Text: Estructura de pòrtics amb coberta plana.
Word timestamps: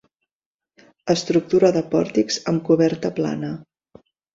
Estructura 1.15 1.71
de 1.77 1.85
pòrtics 1.95 2.43
amb 2.55 2.67
coberta 2.73 3.17
plana. 3.23 3.57